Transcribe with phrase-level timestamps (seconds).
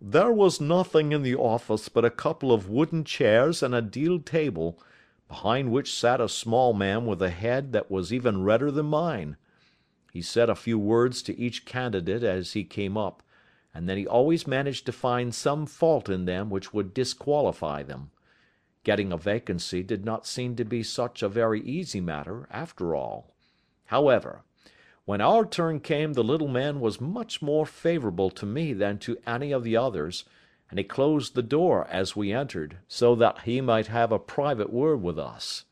[0.00, 4.20] There was nothing in the office but a couple of wooden chairs and a deal
[4.20, 4.78] table,
[5.26, 9.36] behind which sat a small man with a head that was even redder than mine.
[10.12, 13.22] He said a few words to each candidate as he came up,
[13.74, 18.10] and then he always managed to find some fault in them which would disqualify them.
[18.84, 23.34] Getting a vacancy did not seem to be such a very easy matter, after all.
[23.86, 24.42] However,
[25.06, 29.16] when our turn came the little man was much more favourable to me than to
[29.24, 30.24] any of the others,
[30.68, 34.72] and he closed the door as we entered, so that he might have a private
[34.72, 35.64] word with us.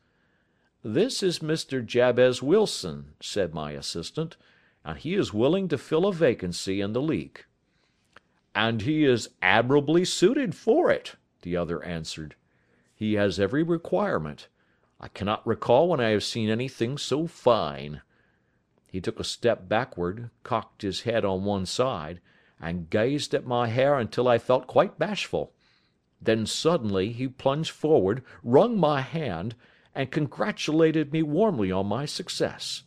[0.83, 1.85] "This is Mr.
[1.85, 4.37] Jabez Wilson," said my assistant,
[4.85, 7.43] "and he is willing to fill a vacancy in the league."
[8.55, 12.35] "And he is admirably suited for it," the other answered.
[12.95, 14.47] "He has every requirement.
[15.01, 18.01] I cannot recall when I have seen anything so fine.
[18.95, 22.21] He took a step backward, cocked his head on one side,
[22.61, 25.53] and gazed at my hair until I felt quite bashful.
[26.21, 29.55] Then suddenly he plunged forward, wrung my hand,
[29.93, 32.83] and congratulated me warmly on my success.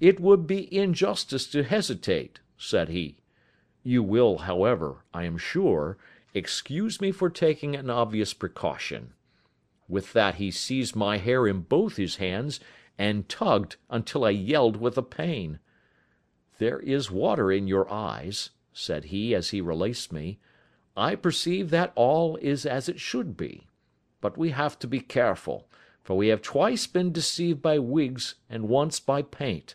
[0.00, 3.18] "It would be injustice to hesitate," said he.
[3.84, 5.96] "You will, however, I am sure,
[6.34, 9.12] excuse me for taking an obvious precaution."
[9.86, 12.58] With that he seized my hair in both his hands
[12.96, 15.58] and tugged until I yelled with the pain.
[16.58, 20.38] "There is water in your eyes," said he as he released me.
[20.96, 23.66] "I perceive that all is as it should be.
[24.20, 25.68] But we have to be careful,
[26.02, 29.74] for we have twice been deceived by wigs and once by paint.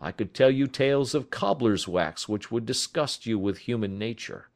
[0.00, 4.48] I could tell you tales of cobbler's wax which would disgust you with human nature."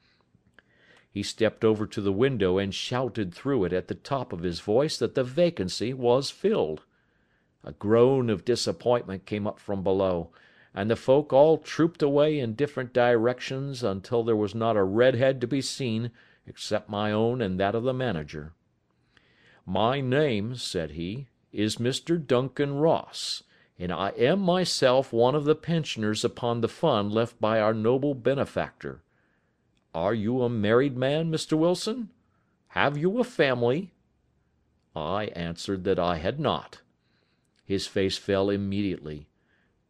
[1.10, 4.60] He stepped over to the window and shouted through it at the top of his
[4.60, 6.84] voice that the vacancy was filled.
[7.64, 10.30] A groan of disappointment came up from below,
[10.74, 15.14] and the folk all trooped away in different directions until there was not a red
[15.14, 16.10] head to be seen
[16.46, 18.52] except my own and that of the manager.
[19.64, 22.18] "My name," said he, "is Mr.
[22.26, 23.44] Duncan Ross,
[23.78, 28.14] and I am myself one of the pensioners upon the fund left by our noble
[28.14, 29.02] benefactor.
[29.94, 31.56] Are you a married man, Mr.
[31.56, 32.10] Wilson?
[32.68, 33.92] Have you a family?"
[34.96, 36.81] I answered that I had not.
[37.72, 39.28] His face fell immediately.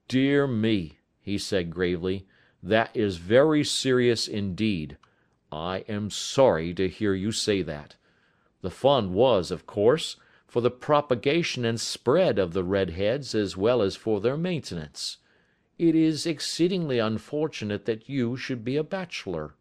[0.07, 2.29] "Dear me," he said gravely,
[2.63, 4.99] "that is very serious indeed.
[5.51, 7.97] I am sorry to hear you say that.
[8.61, 10.15] The fund was, of course,
[10.47, 15.19] for the propagation and spread of the Red Heads as well as for their maintenance.
[15.77, 19.57] It is exceedingly unfortunate that you should be a bachelor."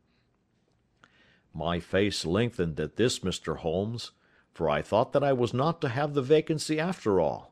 [1.55, 3.57] My face lengthened at this, Mr.
[3.57, 4.11] Holmes,
[4.53, 7.50] for I thought that I was not to have the vacancy after all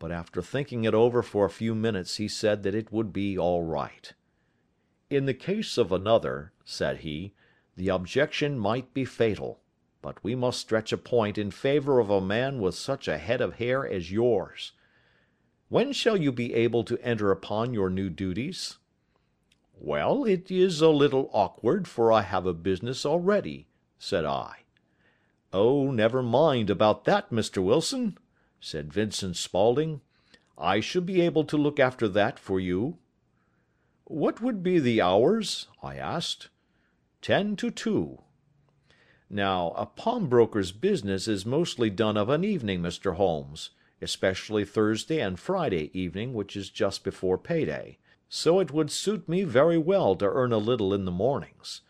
[0.00, 3.38] but after thinking it over for a few minutes he said that it would be
[3.38, 4.14] all right.
[5.10, 7.34] "In the case of another," said he,
[7.76, 9.60] "the objection might be fatal,
[10.00, 13.42] but we must stretch a point in favour of a man with such a head
[13.42, 14.72] of hair as yours.
[15.68, 18.78] When shall you be able to enter upon your new duties?"
[19.74, 23.68] "Well, it is a little awkward, for I have a business already,"
[23.98, 24.60] said I.
[25.52, 27.62] "Oh, never mind about that, Mr.
[27.62, 28.16] Wilson
[28.60, 30.02] said Vincent Spaulding.
[30.58, 32.98] "I should be able to look after that for you."
[34.04, 36.50] "What would be the hours?" I asked.
[37.22, 38.22] "Ten to two."
[39.30, 43.14] Now, a pawnbroker's business is mostly done of an evening, Mr.
[43.14, 43.70] Holmes,
[44.02, 47.98] especially Thursday and Friday evening, which is just before pay day,
[48.28, 51.82] so it would suit me very well to earn a little in the mornings.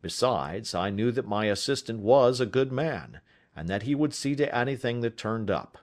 [0.00, 3.20] Besides, I knew that my assistant was a good man,
[3.56, 5.78] and that he would see to anything that turned up.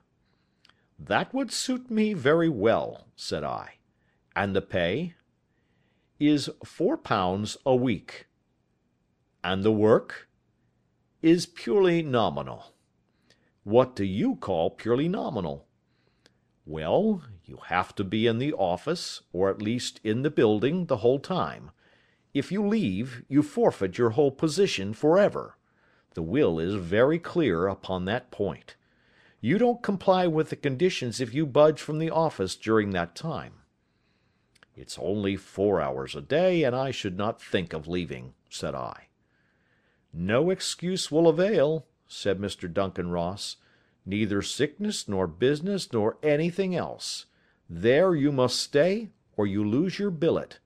[1.06, 3.78] "That would suit me very well," said I.
[4.36, 5.14] "And the pay?"
[6.20, 8.28] "Is four pounds a week."
[9.42, 10.28] "And the work?"
[11.20, 12.72] "Is purely nominal."
[13.64, 15.66] "What do you call purely nominal?"
[16.64, 20.98] "Well, you have to be in the office, or at least in the building, the
[20.98, 21.72] whole time.
[22.32, 25.58] If you leave, you forfeit your whole position for ever.
[26.14, 28.76] The will is very clear upon that point.
[29.44, 33.54] You don't comply with the conditions if you budge from the office during that time."
[34.76, 39.08] "It's only four hours a day, and I should not think of leaving," said I.
[40.12, 42.72] "No excuse will avail," said Mr.
[42.72, 43.56] Duncan Ross,
[44.06, 47.26] "neither sickness nor business nor anything else.
[47.68, 50.60] There you must stay, or you lose your billet."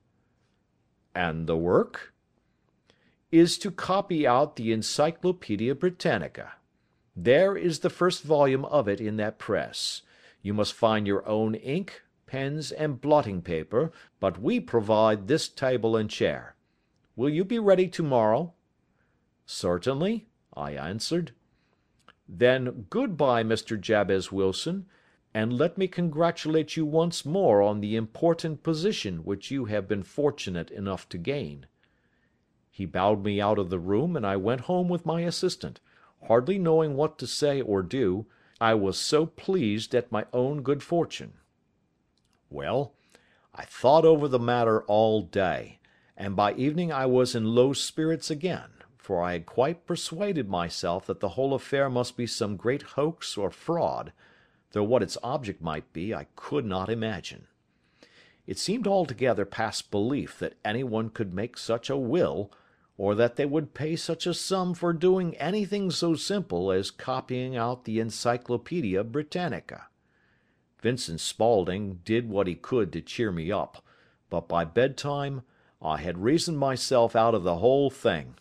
[1.15, 2.13] "And the work?"
[3.31, 6.57] "Is to copy out the Encyclopaedia Britannica.
[7.19, 10.03] There is the first volume of it in that press.
[10.43, 15.97] You must find your own ink, pens, and blotting paper, but we provide this table
[15.97, 16.55] and chair.
[17.15, 18.53] Will you be ready to morrow?"
[19.47, 21.31] "Certainly," I answered.
[22.29, 23.81] "Then good bye, Mr.
[23.81, 24.85] Jabez Wilson,
[25.33, 30.03] and let me congratulate you once more on the important position which you have been
[30.03, 31.65] fortunate enough to gain."
[32.69, 35.79] He bowed me out of the room, and I went home with my assistant,
[36.27, 38.25] hardly knowing what to say or do,
[38.59, 41.33] I was so pleased at my own good fortune.
[42.49, 42.93] Well,
[43.53, 45.79] I thought over the matter all day,
[46.15, 51.05] and by evening I was in low spirits again, for I had quite persuaded myself
[51.05, 54.11] that the whole affair must be some great hoax or fraud,
[54.71, 57.47] though what its object might be I could not imagine.
[58.45, 62.51] It seemed altogether past belief that any one could make such a will
[62.97, 67.55] or that they would pay such a sum for doing anything so simple as copying
[67.55, 69.87] out the Encyclopaedia Britannica.
[70.81, 73.83] Vincent Spaulding did what he could to cheer me up,
[74.29, 75.43] but by bedtime
[75.81, 78.35] I had reasoned myself out of the whole thing.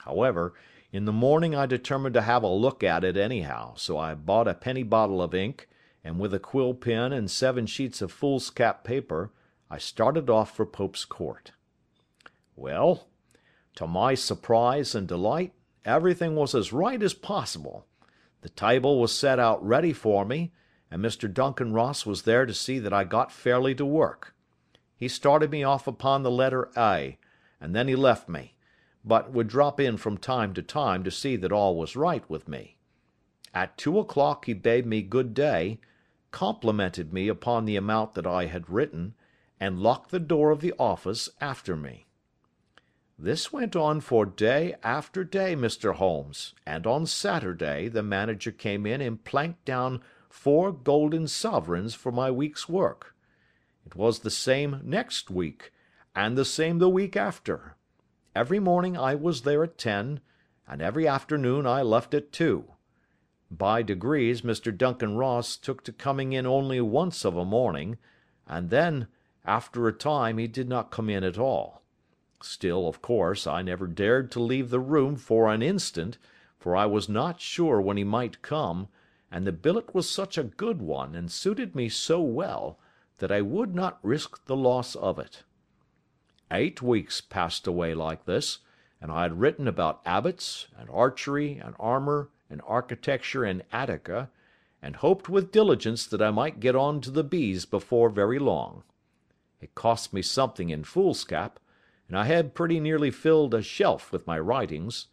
[0.00, 0.54] However,
[0.92, 4.48] in the morning I determined to have a look at it anyhow, so I bought
[4.48, 5.68] a penny bottle of ink,
[6.04, 9.32] and with a quill pen and seven sheets of foolscap paper
[9.70, 11.52] I started off for Pope's Court.
[12.56, 13.08] Well,
[13.78, 15.52] to my surprise and delight,
[15.84, 17.86] everything was as right as possible.
[18.40, 20.50] The table was set out ready for me,
[20.90, 21.32] and Mr.
[21.32, 24.34] Duncan Ross was there to see that I got fairly to work.
[24.96, 27.18] He started me off upon the letter A,
[27.60, 28.56] and then he left me,
[29.04, 32.48] but would drop in from time to time to see that all was right with
[32.48, 32.78] me.
[33.54, 35.78] At two o'clock he bade me good day,
[36.32, 39.14] complimented me upon the amount that I had written,
[39.60, 42.07] and locked the door of the office after me.
[43.20, 45.96] This went on for day after day, Mr.
[45.96, 52.12] Holmes, and on Saturday the manager came in and planked down four golden sovereigns for
[52.12, 53.16] my week's work.
[53.84, 55.72] It was the same next week,
[56.14, 57.74] and the same the week after.
[58.36, 60.20] Every morning I was there at ten,
[60.68, 62.66] and every afternoon I left at two.
[63.50, 64.76] By degrees Mr.
[64.76, 67.98] Duncan Ross took to coming in only once of a morning,
[68.46, 69.08] and then,
[69.44, 71.82] after a time, he did not come in at all.
[72.40, 76.18] Still, of course, I never dared to leave the room for an instant,
[76.58, 78.88] for I was not sure when he might come,
[79.30, 82.78] and the billet was such a good one, and suited me so well,
[83.18, 85.42] that I would not risk the loss of it.
[86.50, 88.60] Eight weeks passed away like this,
[89.00, 94.30] and I had written about abbots, and archery, and armour, and architecture in Attica,
[94.80, 98.84] and hoped with diligence that I might get on to the bees before very long.
[99.60, 101.58] It cost me something in foolscap,
[102.08, 105.06] and I had pretty nearly filled a shelf with my writings,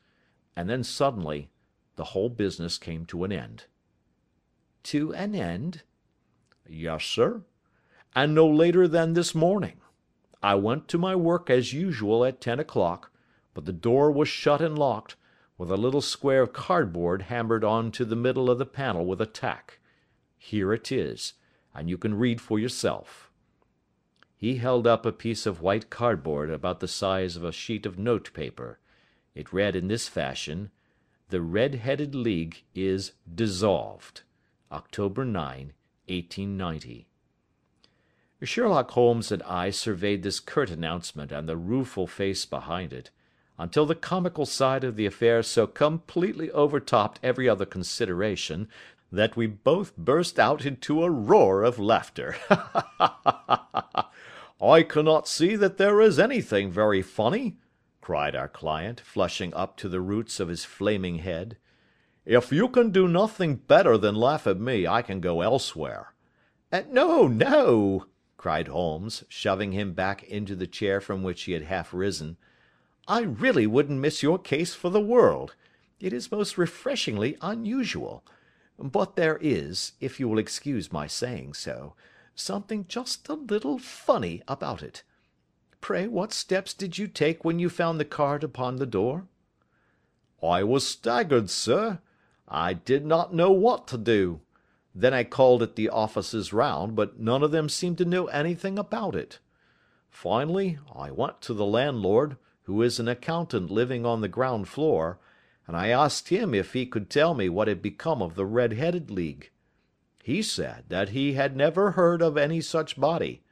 [0.55, 1.49] and then suddenly
[1.97, 3.65] the whole business came to an end.
[4.83, 5.83] To an end?
[6.67, 7.43] Yes, sir,
[8.15, 9.81] and no later than this morning.
[10.41, 13.11] I went to my work as usual at ten o'clock,
[13.53, 15.15] but the door was shut and locked,
[15.57, 19.21] with a little square of cardboard hammered on to the middle of the panel with
[19.21, 19.79] a tack.
[20.37, 21.33] Here it is,
[21.73, 23.31] and you can read for yourself.
[24.45, 27.97] He held up a piece of white cardboard about the size of a sheet of
[27.97, 28.77] note paper.
[29.33, 30.69] It read in this fashion:
[31.29, 34.21] "The Red headed League is dissolved.
[34.71, 35.73] October 9,
[36.07, 37.07] 1890."
[38.43, 43.09] Sherlock Holmes and I surveyed this curt announcement and the rueful face behind it,
[43.57, 48.67] until the comical side of the affair so completely overtopped every other consideration
[49.11, 52.35] that we both burst out into a roar of laughter.
[54.61, 57.57] "I cannot see that there is anything very funny,"
[57.99, 61.57] cried our client, flushing up to the roots of his flaming head.
[62.23, 66.13] "If you can do nothing better than laugh at me, I can go elsewhere."
[66.71, 68.05] Uh, "No, no!"
[68.37, 72.37] cried Holmes, shoving him back into the chair from which he had half risen.
[73.09, 75.55] "I really wouldn't miss your case for the world.
[75.99, 78.23] It is most refreshingly unusual.
[78.79, 81.93] But there is, if you will excuse my saying so
[82.35, 85.03] something just a little funny about it.
[85.81, 89.27] Pray what steps did you take when you found the card upon the door?"
[90.43, 91.99] "I was staggered, sir.
[92.47, 94.41] I did not know what to do.
[94.93, 98.79] Then I called at the offices round, but none of them seemed to know anything
[98.79, 99.39] about it.
[100.09, 105.19] Finally, I went to the landlord, who is an accountant living on the ground floor,
[105.67, 108.73] and I asked him if he could tell me what had become of the Red
[108.73, 109.51] headed League.
[110.25, 113.43] He said that he had never heard of any such body.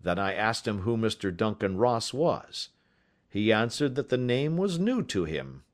[0.00, 1.36] Then I asked him who Mr.
[1.36, 2.68] Duncan Ross was.
[3.28, 5.64] He answered that the name was new to him.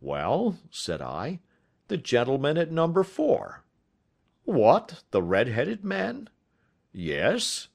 [0.00, 1.38] "Well," said I,
[1.86, 3.62] "the gentleman at number four."
[4.42, 6.30] "What, the red headed man?"
[6.92, 7.68] "Yes."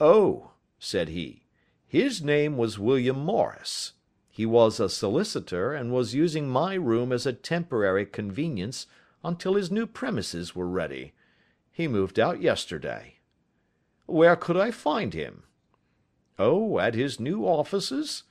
[0.00, 0.50] "Oh,"
[0.80, 1.44] said he,
[1.86, 3.92] "his name was William Morris.
[4.28, 8.88] He was a solicitor, and was using my room as a temporary convenience
[9.24, 11.12] until his new premises were ready.
[11.70, 13.16] He moved out yesterday.
[14.06, 15.44] Where could I find him?
[16.38, 18.24] Oh, at his new offices?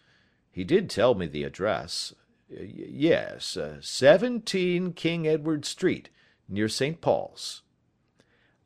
[0.52, 2.14] He did tell me the address.
[2.50, 6.10] Yes, uh, 17 King Edward Street,
[6.48, 7.02] near St.
[7.02, 7.62] Paul's.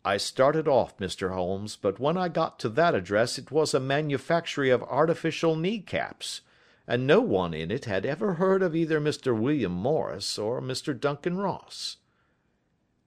[0.06, 1.34] I started off, Mr.
[1.34, 5.80] Holmes, but when I got to that address it was a manufactory of artificial knee
[5.80, 6.42] caps
[6.88, 9.38] and no one in it had ever heard of either Mr.
[9.38, 11.00] William Morris or Mr.
[11.00, 11.98] Duncan Ross.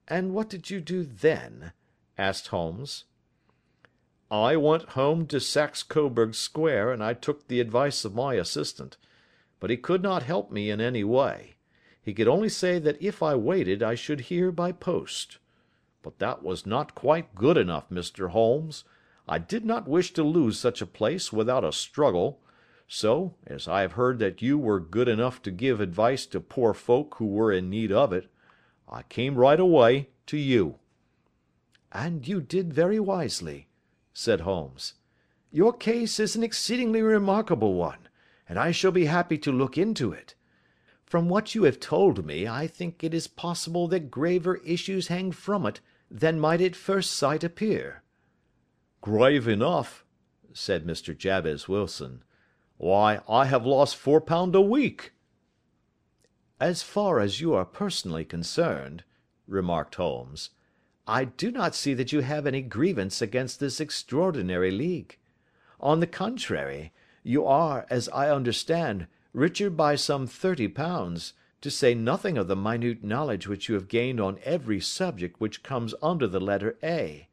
[0.07, 1.73] "And what did you do then?"
[2.15, 3.05] asked Holmes.
[4.29, 8.97] "I went home to Saxe Coburg Square and I took the advice of my assistant.
[9.59, 11.55] But he could not help me in any way.
[12.03, 15.39] He could only say that if I waited I should hear by post.
[16.03, 18.29] But that was not quite good enough, Mr.
[18.29, 18.83] Holmes.
[19.27, 22.41] I did not wish to lose such a place without a struggle.
[22.87, 26.75] So, as I have heard that you were good enough to give advice to poor
[26.75, 28.29] folk who were in need of it,
[28.87, 30.79] I came right away to you."
[31.91, 33.67] "And you did very wisely,"
[34.13, 34.93] said Holmes.
[35.51, 38.09] "Your case is an exceedingly remarkable one,
[38.47, 40.35] and I shall be happy to look into it.
[41.03, 45.31] From what you have told me I think it is possible that graver issues hang
[45.31, 45.79] from it
[46.11, 48.03] than might at first sight appear."
[49.01, 50.05] "Grave enough,"
[50.53, 51.17] said Mr.
[51.17, 52.23] Jabez Wilson.
[52.77, 55.13] Why, I have lost four pound a week."
[56.59, 59.03] "As far as you are personally concerned,"
[59.45, 60.51] remarked Holmes,
[61.05, 65.17] "I do not see that you have any grievance against this extraordinary league.
[65.81, 66.93] On the contrary,
[67.23, 72.55] you are, as I understand, richer by some thirty pounds, to say nothing of the
[72.55, 77.27] minute knowledge which you have gained on every subject which comes under the letter A.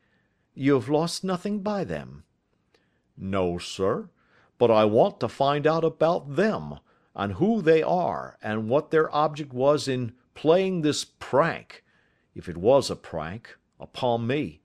[0.55, 2.25] You have lost nothing by them."
[3.17, 4.09] "No, sir
[4.63, 6.79] but I want to find out about them,
[7.15, 11.85] and who they are, and what their object was in playing this prank
[12.35, 14.61] if it was a prank upon me.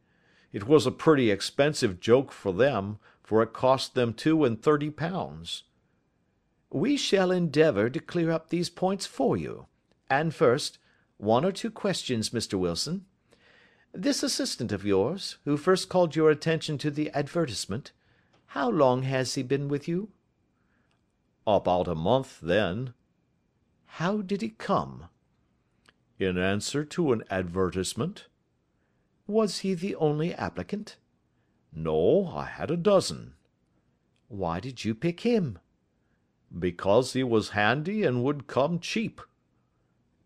[0.53, 4.89] It was a pretty expensive joke for them, for it cost them two and thirty
[4.89, 5.63] pounds."
[6.69, 9.67] "We shall endeavour to clear up these points for you.
[10.09, 10.79] And first,
[11.17, 12.57] one or two questions, Mr.
[12.57, 13.05] Wilson.
[13.93, 17.91] This assistant of yours, who first called your attention to the advertisement.
[18.47, 20.11] How long has he been with you?"
[21.49, 22.93] "About a month, then."
[23.85, 25.07] "How did he come?"
[26.19, 28.27] "In answer to an advertisement."
[29.27, 30.97] "Was he the only applicant?"
[31.71, 33.35] "No, I had a dozen."
[34.27, 35.57] "Why did you pick him?"
[36.59, 39.21] "Because he was handy and would come cheap."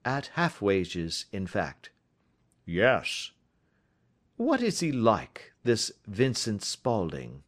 [0.04, 1.92] "At half wages, in fact?"
[2.66, 3.30] "Yes."
[4.38, 7.44] "What is he like, this Vincent Spaulding?"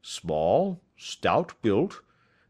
[0.00, 2.02] Small, stout built,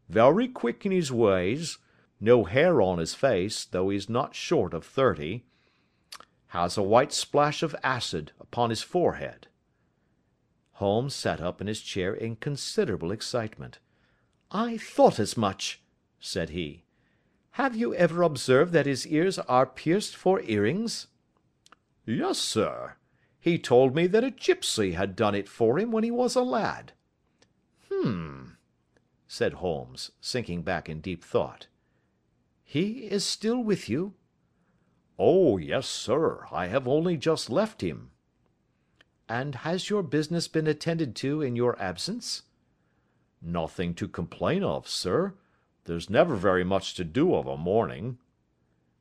[0.09, 1.77] very quick in his ways,
[2.19, 5.45] no hair on his face, though he's not short of thirty.
[6.47, 9.47] Has a white splash of acid upon his forehead."
[10.73, 13.79] Holmes sat up in his chair in considerable excitement.
[14.51, 15.81] "I thought as much,"
[16.19, 16.83] said he.
[17.51, 21.07] "Have you ever observed that his ears are pierced for earrings?"
[22.05, 22.97] "Yes, sir.
[23.39, 26.41] He told me that a gipsy had done it for him when he was a
[26.41, 26.93] lad.
[27.89, 28.42] "Hum!"
[29.33, 31.65] Said Holmes, sinking back in deep thought.
[32.63, 34.13] "He is still with you?"
[35.17, 36.45] "Oh, yes, sir.
[36.51, 38.11] I have only just left him."
[39.27, 42.43] "And has your business been attended to in your absence?"
[43.41, 45.33] "Nothing to complain of, sir.
[45.85, 48.19] There's never very much to do of a morning."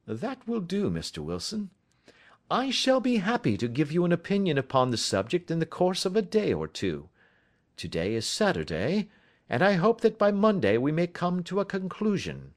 [0.07, 1.19] "That will do, Mr.
[1.19, 1.69] Wilson.
[2.51, 6.07] I shall be happy to give you an opinion upon the subject in the course
[6.07, 7.11] of a day or two.
[7.77, 9.11] To day is Saturday,
[9.53, 12.55] and I hope that by Monday we may come to a conclusion.